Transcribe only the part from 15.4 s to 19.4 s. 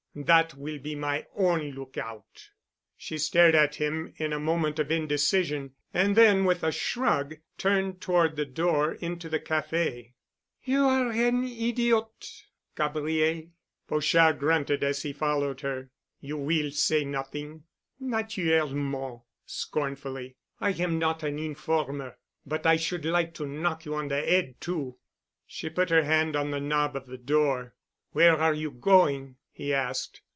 her. "You will say nothing?" "Naturellement,"